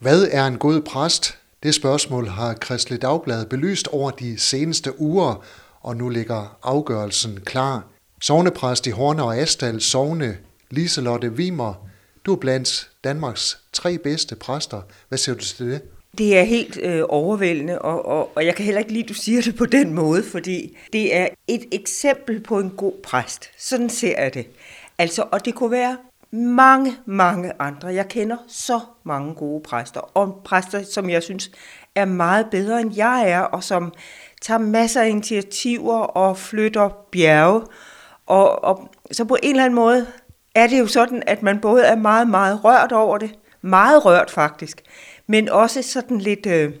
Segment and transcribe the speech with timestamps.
[0.00, 1.38] Hvad er en god præst?
[1.62, 5.44] Det spørgsmål har Kristelig Dagblad belyst over de seneste uger,
[5.80, 7.84] og nu ligger afgørelsen klar.
[8.20, 10.38] Sognepræst i Horne og Astal, Sogne,
[10.70, 11.88] Liselotte Vimer,
[12.24, 14.82] du er blandt Danmarks tre bedste præster.
[15.08, 15.82] Hvad siger du til det?
[16.18, 19.14] Det er helt øh, overvældende, og, og, og jeg kan heller ikke lide, at du
[19.14, 23.50] siger det på den måde, fordi det er et eksempel på en god præst.
[23.58, 24.46] Sådan ser jeg det.
[24.98, 25.96] Altså, og det kunne være
[26.32, 27.88] mange, mange andre.
[27.88, 31.50] Jeg kender så mange gode præster, og præster, som jeg synes
[31.94, 33.92] er meget bedre end jeg er, og som
[34.42, 37.62] tager masser af initiativer og flytter bjerge.
[38.26, 40.06] Og, og så på en eller anden måde
[40.54, 44.30] er det jo sådan, at man både er meget, meget rørt over det, meget rørt
[44.30, 44.82] faktisk,
[45.26, 46.72] men også sådan lidt øh,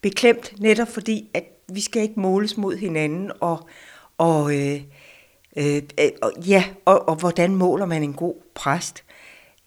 [0.00, 3.68] beklemt, netop fordi, at vi skal ikke måles mod hinanden, og,
[4.18, 4.80] og, øh,
[5.56, 9.04] Øh, øh, og ja, og, og hvordan måler man en god præst?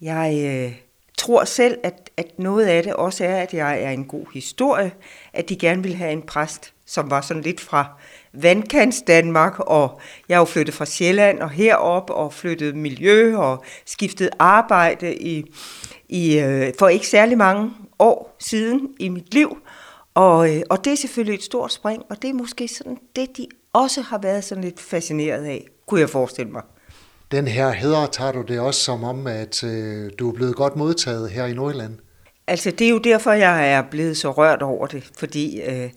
[0.01, 0.75] Jeg øh,
[1.17, 4.91] tror selv, at, at noget af det også er, at jeg er en god historie,
[5.33, 7.87] at de gerne vil have en præst, som var sådan lidt fra
[8.33, 13.63] vandkants Danmark, og jeg er jo flyttet fra Sjælland og herop og flyttet miljø og
[13.85, 15.45] skiftet arbejde i,
[16.09, 19.57] i, øh, for ikke særlig mange år siden i mit liv.
[20.13, 23.37] Og, øh, og det er selvfølgelig et stort spring, og det er måske sådan det,
[23.37, 26.61] de også har været sådan lidt fascineret af, kunne jeg forestille mig.
[27.31, 30.75] Den her heder tager du det også som om, at øh, du er blevet godt
[30.75, 31.97] modtaget her i Nordjylland?
[32.47, 35.89] Altså, det er jo derfor, jeg er blevet så rørt over det, fordi øh,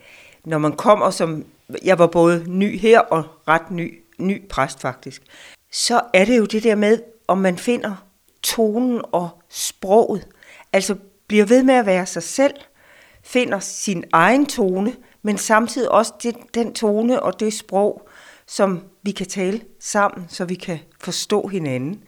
[0.44, 1.44] når man kommer som,
[1.84, 5.22] jeg var både ny her og ret ny, ny præst faktisk,
[5.72, 6.98] så er det jo det der med,
[7.28, 8.06] om man finder
[8.42, 10.28] tonen og sproget,
[10.72, 12.54] altså bliver ved med at være sig selv,
[13.22, 18.08] finder sin egen tone, men samtidig også det, den tone og det sprog,
[18.52, 22.02] som vi kan tale sammen, så vi kan forstå hinanden.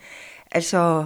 [0.51, 1.05] Altså,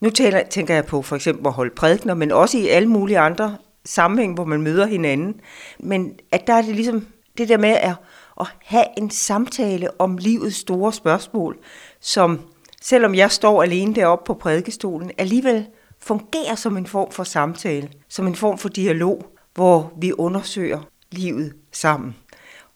[0.00, 3.18] nu taler, tænker jeg på for eksempel at holde prædikner, men også i alle mulige
[3.18, 5.40] andre sammenhæng, hvor man møder hinanden.
[5.80, 7.06] Men at der er det ligesom
[7.38, 7.94] det der med at,
[8.40, 11.58] at have en samtale om livets store spørgsmål,
[12.00, 12.40] som
[12.82, 15.66] selvom jeg står alene deroppe på prædikestolen, alligevel
[15.98, 21.54] fungerer som en form for samtale, som en form for dialog, hvor vi undersøger livet
[21.72, 22.16] sammen,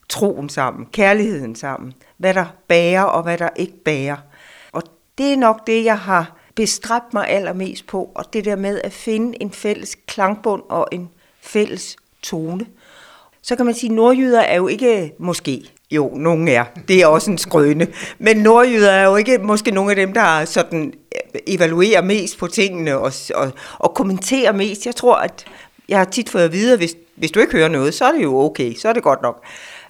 [0.09, 4.17] troen sammen, kærligheden sammen, hvad der bærer og hvad der ikke bærer.
[4.71, 4.83] Og
[5.17, 8.93] det er nok det, jeg har bestræbt mig allermest på, og det der med at
[8.93, 11.09] finde en fælles klangbund og en
[11.41, 12.65] fælles tone.
[13.41, 17.07] Så kan man sige, at nordjyder er jo ikke måske, jo, nogen er, det er
[17.07, 17.87] også en skrøne,
[18.19, 22.47] men nordjyder er jo ikke måske nogle af dem, der sådan øh, evaluerer mest på
[22.47, 24.85] tingene og, og, og kommenterer mest.
[24.85, 25.45] Jeg tror, at
[25.89, 28.11] jeg har tit fået at vide, at hvis, hvis du ikke hører noget, så er
[28.11, 29.43] det jo okay, så er det godt nok.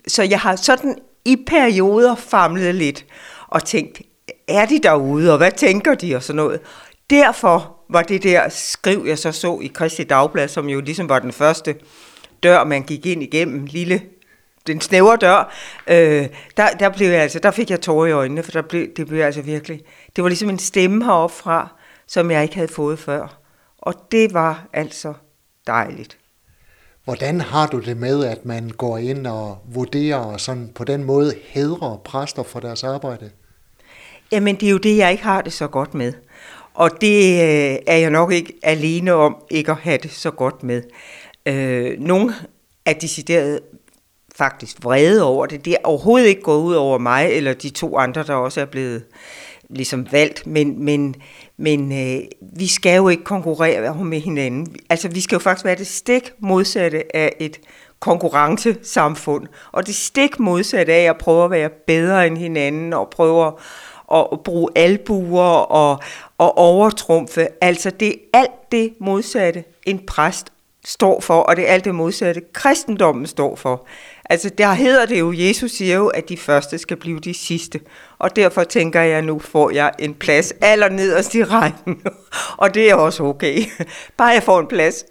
[0.08, 3.06] Så jeg har sådan i perioder famlet lidt
[3.48, 4.02] og tænkt,
[4.48, 6.60] er de derude, og hvad tænker de, og sådan noget.
[7.10, 11.20] Derfor var det der skriv, jeg så så i Kristi Dagblad, som jo ligesom var
[11.20, 11.76] den første
[12.44, 14.02] dør, man gik ind igennem, lille,
[14.68, 15.54] den snævre dør,
[15.88, 18.88] øh, der, der, blev jeg altså, der fik jeg tårer i øjnene, for der blev,
[18.98, 19.82] det blev altså virkelig,
[20.16, 21.68] det var ligesom en stemme heroppe fra,
[22.08, 23.40] som jeg ikke havde fået før.
[23.78, 25.14] Og det var altså
[25.68, 26.18] dejligt.
[27.08, 31.04] Hvordan har du det med, at man går ind og vurderer og sådan på den
[31.04, 33.30] måde hedrer præster for deres arbejde?
[34.32, 36.14] Jamen, det er jo det, jeg ikke har det så godt med.
[36.74, 40.64] Og det øh, er jeg nok ikke alene om ikke at have det så godt
[40.64, 40.82] med.
[41.46, 42.34] Øh, nogle
[42.86, 43.60] er decideret
[44.36, 45.66] faktisk vrede over det.
[45.66, 48.66] Det er overhovedet ikke gået ud over mig, eller de to andre, der også er
[48.66, 49.04] blevet
[49.70, 51.16] ligesom valgt, men, men,
[51.58, 54.76] men øh, vi skal jo ikke konkurrere med hinanden.
[54.90, 57.60] Altså, vi skal jo faktisk være det stik modsatte af et
[58.00, 63.48] konkurrencesamfund, og det stik modsatte af at prøve at være bedre end hinanden, og prøve
[63.48, 63.54] at
[64.08, 66.00] og bruge albuer og,
[66.38, 67.48] og overtrumfe.
[67.62, 70.54] Altså det er alt det modsatte, en præst
[70.88, 73.88] står for, og det er alt det modsatte, kristendommen står for.
[74.30, 77.80] Altså der hedder det jo, Jesus siger jo, at de første skal blive de sidste.
[78.20, 82.02] Og derfor tænker jeg, nu får jeg en plads allernederst i rækken.
[82.58, 83.64] og det er også okay.
[84.18, 85.06] Bare jeg får en plads.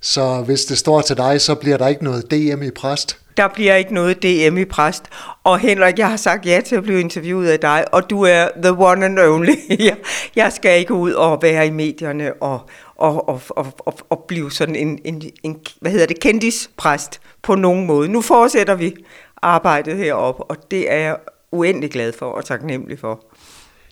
[0.00, 3.18] Så hvis det står til dig, så bliver der ikke noget DM i præst?
[3.36, 5.02] Der bliver ikke noget DM i præst.
[5.44, 8.48] Og Henrik, jeg har sagt ja til at blive interviewet af dig, og du er
[8.62, 9.54] the one and only.
[10.36, 12.60] jeg skal ikke ud og være i medierne og,
[12.96, 17.54] og, og, og, og, og blive sådan en, en, en, hvad hedder det, kendispræst på
[17.54, 18.08] nogen måde.
[18.08, 18.94] Nu fortsætter vi
[19.42, 21.16] arbejdet heroppe, og det er jeg
[21.52, 23.24] uendelig glad for og taknemmelig for.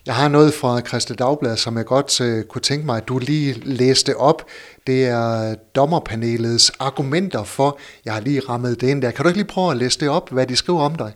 [0.05, 3.17] Jeg har noget fra Christi Dagblad, som jeg godt uh, kunne tænke mig, at du
[3.17, 4.45] lige læste op.
[4.87, 9.11] Det er dommerpanelets argumenter for, jeg har lige rammet det ind der.
[9.11, 11.13] Kan du ikke lige prøve at læse det op, hvad de skriver om dig?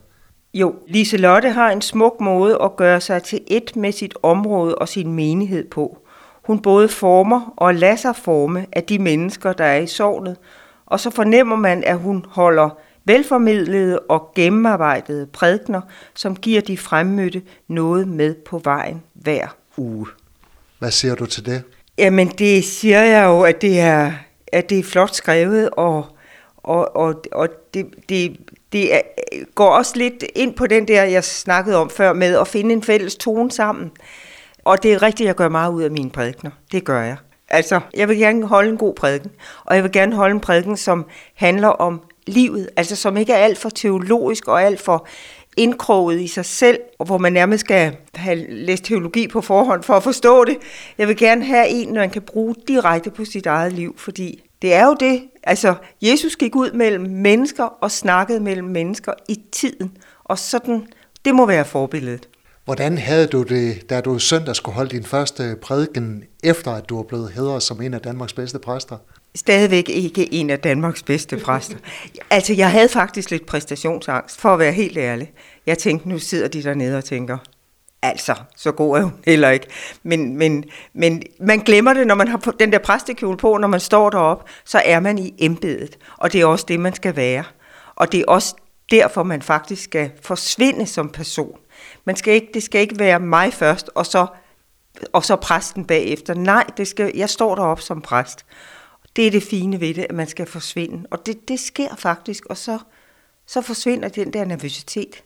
[0.54, 4.74] Jo, Lise Lotte har en smuk måde at gøre sig til et med sit område
[4.74, 5.98] og sin menighed på.
[6.48, 10.36] Hun både former og lader sig forme af de mennesker, der er i sovnet,
[10.86, 12.70] og så fornemmer man, at hun holder
[13.04, 15.80] velformidlede og gennemarbejdede prædikner,
[16.14, 19.46] som giver de fremmødte noget med på vejen hver
[19.76, 20.06] uge.
[20.78, 21.62] Hvad siger du til det?
[21.98, 24.12] Jamen, det siger jeg jo, at det er,
[24.46, 26.06] at det er flot skrevet, og,
[26.56, 28.36] og, og, og det, det,
[28.72, 29.00] det er,
[29.54, 32.82] går også lidt ind på den der, jeg snakkede om før, med at finde en
[32.82, 33.90] fælles tone sammen.
[34.68, 36.50] Og det er rigtigt, jeg gør meget ud af mine prædikner.
[36.72, 37.16] Det gør jeg.
[37.48, 39.30] Altså, jeg vil gerne holde en god prædiken,
[39.64, 43.36] og jeg vil gerne holde en prædiken, som handler om livet, altså som ikke er
[43.36, 45.06] alt for teologisk og alt for
[45.56, 49.94] indkroget i sig selv, og hvor man nærmest skal have læst teologi på forhånd for
[49.94, 50.56] at forstå det.
[50.98, 54.74] Jeg vil gerne have en, man kan bruge direkte på sit eget liv, fordi det
[54.74, 59.96] er jo det, altså Jesus gik ud mellem mennesker og snakkede mellem mennesker i tiden,
[60.24, 60.86] og sådan,
[61.24, 62.27] det må være forbilledet.
[62.68, 66.96] Hvordan havde du det, da du søndag skulle holde din første prædiken, efter at du
[66.96, 68.96] var blevet hedret som en af Danmarks bedste præster?
[69.34, 71.76] Stadigvæk ikke en af Danmarks bedste præster.
[72.30, 75.32] Altså, jeg havde faktisk lidt præstationsangst, for at være helt ærlig.
[75.66, 77.38] Jeg tænkte, nu sidder de dernede og tænker,
[78.02, 79.66] altså, så god er hun heller ikke.
[80.02, 80.64] Men, men,
[80.94, 84.44] men man glemmer det, når man har den der præstekjole på, når man står deroppe,
[84.64, 85.98] så er man i embedet.
[86.16, 87.44] Og det er også det, man skal være.
[87.96, 88.54] Og det er også
[88.90, 91.58] derfor, man faktisk skal forsvinde som person.
[92.08, 94.26] Man skal ikke, det skal ikke være mig først, og så,
[95.12, 96.34] og så præsten bagefter.
[96.34, 98.44] Nej, det skal, jeg står deroppe som præst.
[99.16, 101.06] Det er det fine ved det, at man skal forsvinde.
[101.10, 102.78] Og det, det sker faktisk, og så,
[103.46, 105.24] så forsvinder den der nervøsitet.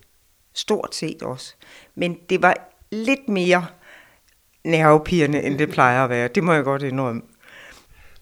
[0.55, 1.55] Stort set også.
[1.95, 2.55] Men det var
[2.93, 3.67] lidt mere
[4.65, 6.29] nervepirrende, end det plejer at være.
[6.29, 7.23] Det må jeg godt indrømme.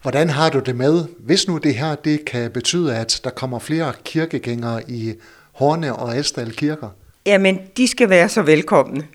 [0.03, 3.59] Hvordan har du det med, hvis nu det her det kan betyde, at der kommer
[3.59, 5.15] flere kirkegængere i
[5.53, 6.89] Horne og Estal kirker?
[7.31, 9.07] Jamen, de skal være så velkomne.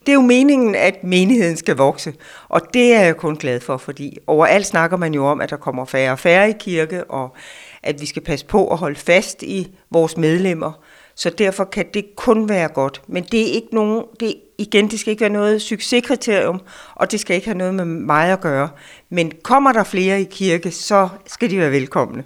[0.00, 2.14] Det er jo meningen, at menigheden skal vokse,
[2.48, 5.56] og det er jeg kun glad for, fordi overalt snakker man jo om, at der
[5.56, 7.34] kommer færre og færre i kirke, og
[7.82, 10.72] at vi skal passe på at holde fast i vores medlemmer.
[11.14, 13.02] Så derfor kan det kun være godt.
[13.06, 16.60] Men det er ikke nogen, det, igen, det skal ikke være noget succeskriterium,
[16.94, 18.68] og det skal ikke have noget med mig at gøre.
[19.10, 22.24] Men kommer der flere i kirke, så skal de være velkomne.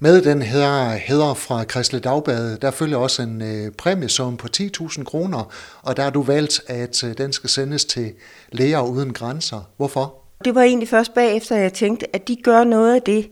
[0.00, 5.04] Med den her hæder fra Kristelig Dagblad, der følger også en øh, præmiesum på 10.000
[5.04, 5.52] kroner,
[5.82, 8.12] og der har du valgt, at øh, den skal sendes til
[8.52, 9.60] Læger Uden Grænser.
[9.76, 10.14] Hvorfor?
[10.44, 13.30] Det var egentlig først bagefter, at jeg tænkte, at de gør noget af det,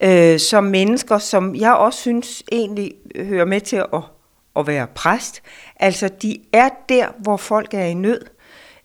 [0.00, 4.02] øh, som mennesker, som jeg også synes egentlig hører med til at,
[4.56, 5.42] at være præst.
[5.76, 8.20] Altså, de er der, hvor folk er i nød.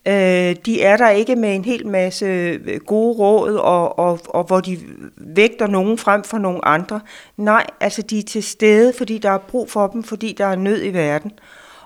[0.07, 4.43] Øh, de er der ikke med en hel masse øh, gode råd, og, og, og
[4.43, 4.77] hvor de
[5.17, 7.01] vægter nogen frem for nogen andre.
[7.37, 10.55] Nej, altså de er til stede, fordi der er brug for dem, fordi der er
[10.55, 11.31] nød i verden.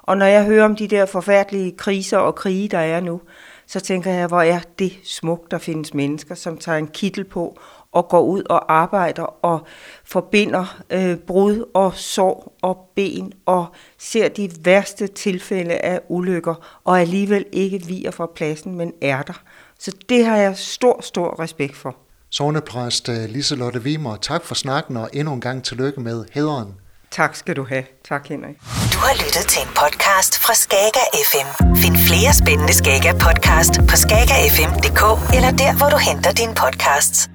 [0.01, 3.21] Og når jeg hører om de der forfærdelige kriser og krige, der er nu,
[3.67, 7.59] så tænker jeg, hvor er det smukt, der findes mennesker, som tager en kittel på
[7.91, 9.65] og går ud og arbejder og
[10.03, 13.65] forbinder øh, brud og sår og ben og
[13.97, 19.41] ser de værste tilfælde af ulykker og alligevel ikke viger fra pladsen, men er der.
[19.79, 21.95] Så det har jeg stor, stor respekt for.
[22.29, 26.73] Sognepræst øh, Liselotte Wimmer, tak for snakken og endnu en gang tillykke med hederen.
[27.15, 27.83] Tak skal du have.
[28.09, 28.56] Tak, Henrik.
[28.94, 31.47] Du har lyttet til en podcast fra Skager FM.
[31.75, 35.03] Find flere spændende Skager podcast på skagerfm.dk
[35.35, 37.35] eller der, hvor du henter dine podcasts.